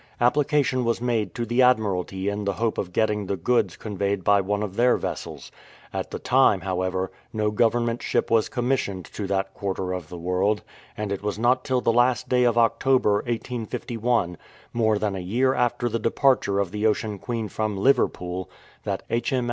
[0.19, 4.41] Application was made to the Admiralty in the hope of getting the goods conveyed by
[4.41, 5.51] one of their vessels.
[5.93, 10.63] At the time, however, no Government ship was commissioned to that quarter of the world,
[10.97, 14.37] and it was not till the last day of October, 1851,
[14.73, 18.49] more than a year after the departure of the Ocean Queen from Liverpool,
[18.83, 19.31] that H.